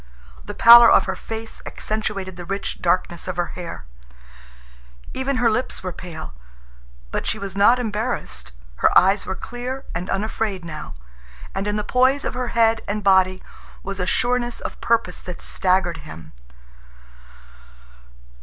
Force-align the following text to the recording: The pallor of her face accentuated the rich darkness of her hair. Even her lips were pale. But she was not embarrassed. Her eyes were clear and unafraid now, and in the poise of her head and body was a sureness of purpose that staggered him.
The 0.43 0.55
pallor 0.55 0.89
of 0.89 1.05
her 1.05 1.15
face 1.15 1.61
accentuated 1.63 2.35
the 2.35 2.43
rich 2.43 2.81
darkness 2.81 3.27
of 3.27 3.35
her 3.37 3.53
hair. 3.53 3.85
Even 5.13 5.35
her 5.35 5.47
lips 5.47 5.83
were 5.83 5.93
pale. 5.93 6.33
But 7.11 7.27
she 7.27 7.37
was 7.37 7.55
not 7.55 7.77
embarrassed. 7.77 8.51
Her 8.77 8.89
eyes 8.97 9.27
were 9.27 9.35
clear 9.35 9.85
and 9.93 10.09
unafraid 10.09 10.65
now, 10.65 10.95
and 11.53 11.67
in 11.67 11.75
the 11.75 11.83
poise 11.83 12.25
of 12.25 12.33
her 12.33 12.47
head 12.47 12.81
and 12.87 13.03
body 13.03 13.43
was 13.83 13.99
a 13.99 14.07
sureness 14.07 14.59
of 14.59 14.81
purpose 14.81 15.21
that 15.21 15.39
staggered 15.39 15.97
him. 15.97 16.31